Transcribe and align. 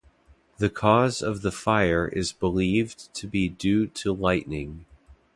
The 0.57 0.71
cause 0.71 1.21
of 1.21 1.43
the 1.43 1.51
fire 1.51 2.07
is 2.07 2.31
believed 2.33 3.13
to 3.13 3.27
be 3.27 3.49
due 3.49 3.85
to 3.85 4.11
lightning. 4.11 4.85